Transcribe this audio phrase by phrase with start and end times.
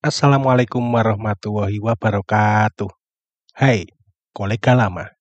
[0.00, 2.88] Assalamualaikum warahmatullahi wabarakatuh.
[3.52, 3.84] Hai,
[4.32, 5.12] kolega lama.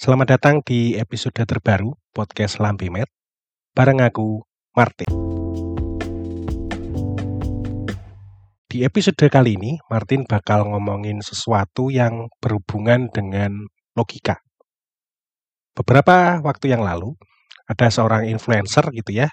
[0.00, 3.12] Selamat datang di episode terbaru podcast Lampimet
[3.76, 4.40] bareng aku,
[4.72, 5.12] Martin.
[8.64, 14.40] Di episode kali ini, Martin bakal ngomongin sesuatu yang berhubungan dengan logika.
[15.76, 17.20] Beberapa waktu yang lalu,
[17.68, 19.28] ada seorang influencer gitu ya,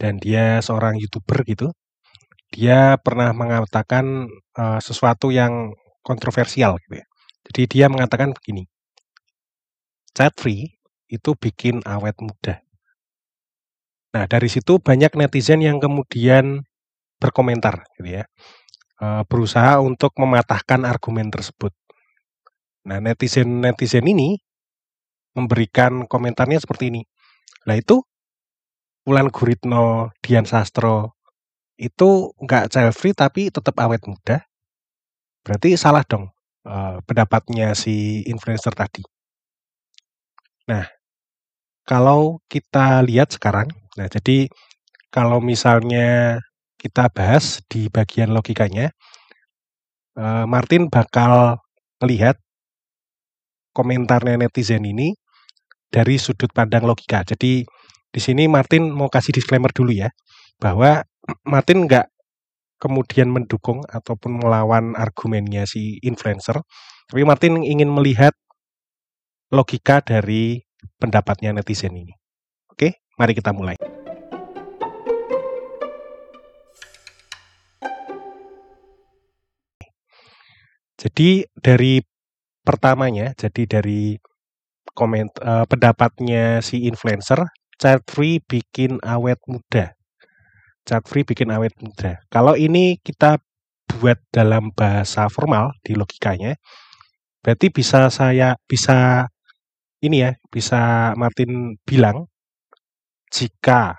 [0.00, 1.68] dan dia seorang youtuber gitu,
[2.54, 5.74] dia pernah mengatakan uh, sesuatu yang
[6.06, 7.06] kontroversial gitu ya.
[7.50, 8.66] Jadi dia mengatakan begini,
[10.14, 10.74] chat free
[11.06, 12.62] itu bikin awet muda.
[14.14, 16.66] Nah dari situ banyak netizen yang kemudian
[17.22, 18.24] berkomentar gitu ya,
[19.02, 21.74] uh, berusaha untuk mematahkan argumen tersebut.
[22.86, 24.38] Nah netizen netizen ini
[25.36, 27.02] memberikan komentarnya seperti ini.
[27.68, 28.00] Nah itu
[29.06, 31.15] Wulan Guritno, Dian Sastro,
[31.76, 34.40] itu nggak child free tapi tetap awet muda,
[35.44, 36.32] berarti salah dong
[36.64, 39.04] uh, pendapatnya si influencer tadi.
[40.66, 40.88] Nah,
[41.86, 44.50] kalau kita lihat sekarang, nah jadi
[45.12, 46.40] kalau misalnya
[46.80, 48.90] kita bahas di bagian logikanya,
[50.18, 51.60] uh, Martin bakal
[52.02, 52.36] melihat
[53.76, 55.12] komentarnya netizen ini
[55.92, 57.22] dari sudut pandang logika.
[57.22, 57.62] Jadi
[58.10, 60.08] di sini Martin mau kasih disclaimer dulu ya,
[60.56, 61.04] bahwa
[61.42, 62.06] Martin nggak
[62.76, 66.60] kemudian mendukung ataupun melawan argumennya si influencer,
[67.08, 68.36] tapi Martin ingin melihat
[69.50, 70.60] logika dari
[71.00, 72.14] pendapatnya netizen ini.
[72.70, 73.74] Oke, mari kita mulai.
[80.96, 82.00] Jadi dari
[82.64, 84.16] pertamanya, jadi dari
[84.96, 87.44] komen uh, pendapatnya si influencer,
[87.76, 89.95] child free bikin awet muda
[90.86, 92.22] cat free bikin awet muda.
[92.30, 93.42] Kalau ini kita
[93.98, 96.54] buat dalam bahasa formal di logikanya,
[97.42, 99.26] berarti bisa saya bisa
[100.00, 102.30] ini ya, bisa Martin bilang
[103.34, 103.98] jika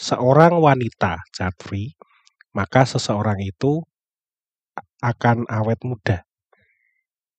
[0.00, 1.92] seorang wanita cat free,
[2.56, 3.84] maka seseorang itu
[5.04, 6.24] akan awet muda.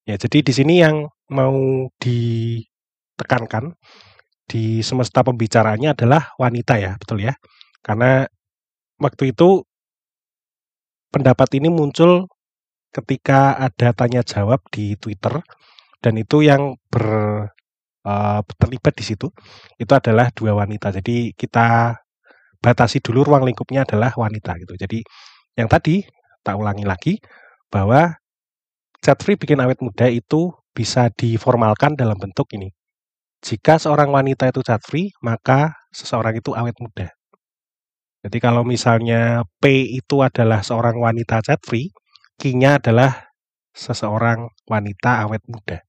[0.06, 3.78] Ya, jadi di sini yang mau ditekankan
[4.50, 7.38] di semesta pembicaraannya adalah wanita ya, betul ya.
[7.86, 8.26] Karena
[9.00, 9.64] waktu itu
[11.10, 12.30] pendapat ini muncul
[12.94, 15.42] ketika ada tanya jawab di Twitter
[16.00, 17.06] dan itu yang ber
[18.06, 19.28] uh, terlibat di situ
[19.78, 20.94] itu adalah dua wanita.
[20.94, 21.98] Jadi kita
[22.60, 24.76] batasi dulu ruang lingkupnya adalah wanita gitu.
[24.76, 25.00] Jadi
[25.56, 26.04] yang tadi
[26.44, 27.14] tak ulangi lagi
[27.72, 28.16] bahwa
[29.04, 32.72] chat free bikin awet muda itu bisa diformalkan dalam bentuk ini.
[33.40, 37.08] Jika seorang wanita itu chat free, maka seseorang itu awet muda.
[38.20, 41.88] Jadi kalau misalnya P itu adalah seorang wanita chat free,
[42.36, 43.32] Q-nya adalah
[43.72, 45.80] seseorang wanita awet muda.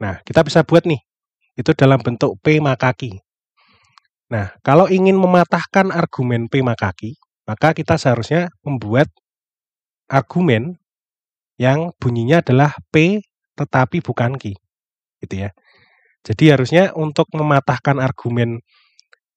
[0.00, 1.00] Nah, kita bisa buat nih,
[1.60, 3.20] itu dalam bentuk P maka Q.
[4.32, 9.12] Nah, kalau ingin mematahkan argumen P maka Q, maka kita seharusnya membuat
[10.08, 10.80] argumen
[11.60, 13.20] yang bunyinya adalah P
[13.56, 14.56] tetapi bukan Q.
[15.20, 15.50] Gitu ya.
[16.26, 18.60] Jadi harusnya untuk mematahkan argumen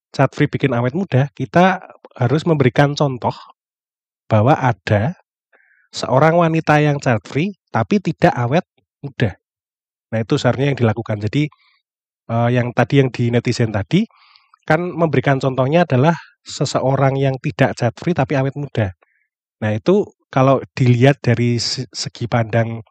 [0.10, 1.82] Chat free bikin awet muda, kita
[2.18, 3.34] harus memberikan contoh
[4.30, 5.18] bahwa ada
[5.90, 8.66] seorang wanita yang chat free tapi tidak awet
[9.02, 9.38] muda.
[10.10, 11.18] Nah, itu seharusnya yang dilakukan.
[11.22, 11.50] Jadi
[12.30, 14.06] uh, yang tadi yang di netizen tadi
[14.66, 16.14] kan memberikan contohnya adalah
[16.46, 18.94] seseorang yang tidak chat free tapi awet muda.
[19.62, 22.86] Nah, itu kalau dilihat dari segi pandang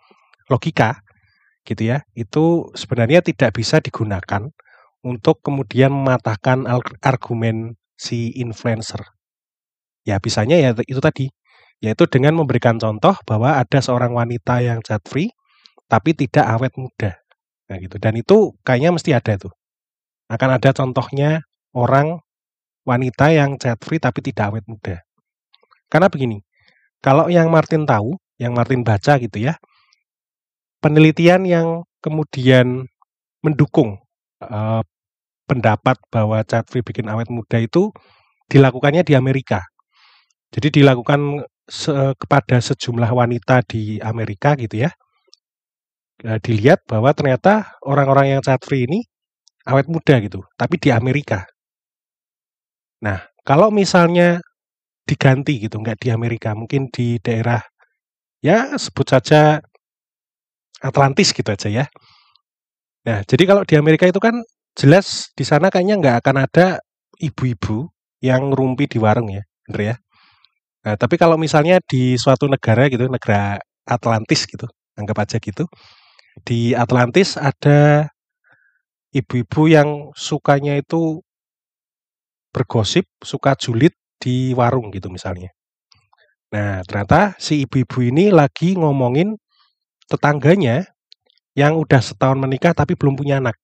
[0.50, 0.98] logika
[1.62, 4.50] gitu ya, itu sebenarnya tidak bisa digunakan
[5.08, 6.68] untuk kemudian mematahkan
[7.00, 9.00] argumen si influencer.
[10.04, 11.32] Ya bisanya ya itu tadi,
[11.80, 15.32] yaitu dengan memberikan contoh bahwa ada seorang wanita yang chat free
[15.88, 17.16] tapi tidak awet muda.
[17.72, 17.96] Nah gitu.
[17.96, 19.52] Dan itu kayaknya mesti ada tuh.
[20.28, 21.40] Akan ada contohnya
[21.72, 22.20] orang
[22.84, 25.00] wanita yang chat free tapi tidak awet muda.
[25.88, 26.44] Karena begini,
[27.00, 29.56] kalau yang Martin tahu, yang Martin baca gitu ya,
[30.84, 32.86] penelitian yang kemudian
[33.42, 33.98] mendukung
[34.44, 34.82] uh,
[35.48, 37.88] pendapat bahwa cat free bikin awet muda itu
[38.52, 39.64] dilakukannya di Amerika.
[40.52, 44.90] Jadi dilakukan se kepada sejumlah wanita di Amerika gitu ya.
[46.24, 49.04] E, dilihat bahwa ternyata orang-orang yang cat free ini
[49.68, 51.44] awet muda gitu, tapi di Amerika.
[53.04, 54.40] Nah, kalau misalnya
[55.08, 57.60] diganti gitu, nggak di Amerika, mungkin di daerah
[58.44, 59.60] ya sebut saja
[60.82, 61.84] Atlantis gitu aja ya.
[63.06, 64.34] Nah, jadi kalau di Amerika itu kan
[64.78, 66.66] jelas di sana kayaknya nggak akan ada
[67.18, 67.90] ibu-ibu
[68.22, 69.96] yang rumpi di warung ya, bener ya.
[70.86, 75.66] Nah, tapi kalau misalnya di suatu negara gitu, negara Atlantis gitu, anggap aja gitu.
[76.46, 78.06] Di Atlantis ada
[79.10, 81.20] ibu-ibu yang sukanya itu
[82.54, 83.92] bergosip, suka julid
[84.22, 85.50] di warung gitu misalnya.
[86.54, 89.36] Nah, ternyata si ibu-ibu ini lagi ngomongin
[90.08, 90.88] tetangganya
[91.52, 93.58] yang udah setahun menikah tapi belum punya anak.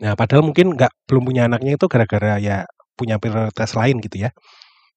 [0.00, 2.64] Nah, padahal mungkin nggak belum punya anaknya itu gara-gara ya
[2.96, 4.30] punya prioritas lain gitu ya.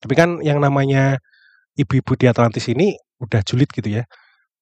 [0.03, 1.19] Tapi kan yang namanya
[1.79, 4.03] ibu-ibu di Atlantis ini udah julid gitu ya.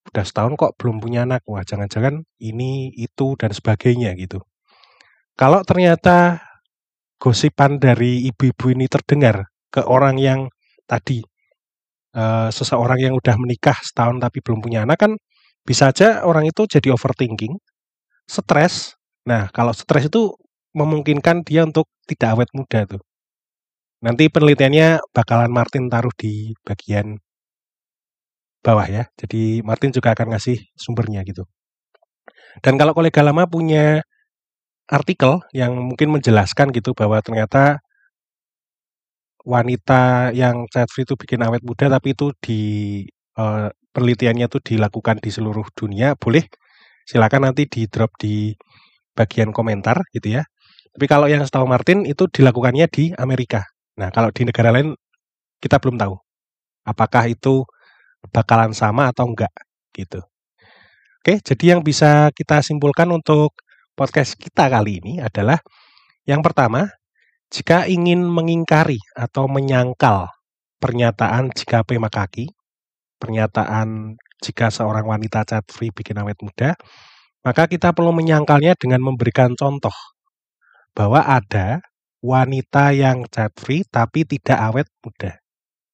[0.09, 1.45] Udah setahun kok belum punya anak.
[1.49, 4.41] Wah, jangan-jangan ini, itu, dan sebagainya gitu.
[5.37, 6.41] Kalau ternyata
[7.21, 10.39] gosipan dari ibu-ibu ini terdengar ke orang yang
[10.89, 11.21] tadi
[12.17, 15.11] uh, seseorang yang udah menikah setahun tapi belum punya anak kan
[15.61, 17.53] bisa aja orang itu jadi overthinking,
[18.25, 18.97] stres.
[19.29, 20.33] Nah, kalau stres itu
[20.73, 23.01] memungkinkan dia untuk tidak awet muda tuh.
[24.05, 27.21] Nanti penelitiannya bakalan Martin taruh di bagian
[28.65, 29.03] bawah ya.
[29.21, 31.45] Jadi Martin juga akan ngasih sumbernya gitu.
[32.65, 34.01] Dan kalau kolega lama punya
[34.91, 37.79] artikel yang mungkin menjelaskan gitu bahwa ternyata
[39.45, 42.61] wanita yang child free itu bikin awet muda tapi itu di
[43.39, 46.45] uh, penelitiannya itu dilakukan di seluruh dunia boleh
[47.09, 48.53] silakan nanti di drop di
[49.17, 50.43] bagian komentar gitu ya.
[50.91, 53.63] Tapi kalau yang setahu Martin itu dilakukannya di Amerika.
[53.99, 54.95] Nah kalau di negara lain
[55.63, 56.15] kita belum tahu.
[56.87, 57.63] Apakah itu
[58.33, 59.53] bakalan sama atau enggak
[59.95, 60.19] gitu.
[61.21, 63.53] Oke jadi yang bisa kita simpulkan untuk
[63.93, 65.61] podcast kita kali ini adalah
[66.25, 66.89] yang pertama
[67.51, 70.31] jika ingin mengingkari atau menyangkal
[70.81, 72.45] pernyataan jika P kaki,
[73.21, 76.73] pernyataan jika seorang wanita cat free bikin awet muda,
[77.41, 79.93] maka kita perlu menyangkalnya dengan memberikan contoh
[80.93, 81.81] bahwa ada
[82.21, 85.41] wanita yang cat free tapi tidak awet muda.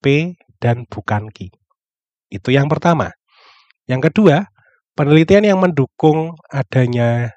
[0.04, 1.50] P dan bukan Ki.
[2.28, 3.16] Itu yang pertama.
[3.88, 4.46] Yang kedua,
[4.94, 7.32] penelitian yang mendukung adanya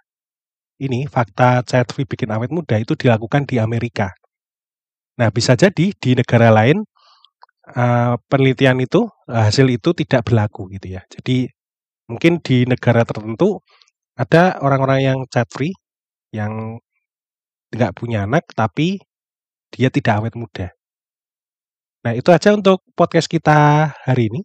[0.80, 4.10] ini fakta child free bikin awet muda itu dilakukan di Amerika.
[5.20, 6.82] Nah, bisa jadi di negara lain
[7.76, 11.04] uh, penelitian itu hasil itu tidak berlaku gitu ya.
[11.12, 11.46] Jadi
[12.10, 13.62] mungkin di negara tertentu
[14.20, 15.72] ada orang-orang yang child free
[16.37, 16.76] yang
[17.72, 19.00] nggak punya anak tapi
[19.72, 20.69] dia tidak awet muda.
[22.05, 24.40] Nah, itu aja untuk podcast kita hari ini.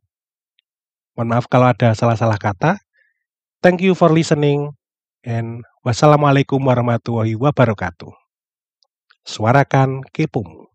[1.16, 2.80] Mohon maaf kalau ada salah-salah kata.
[3.64, 4.76] Thank you for listening
[5.24, 8.12] and wassalamualaikum warahmatullahi wabarakatuh.
[9.26, 10.65] Suarakan Kepung.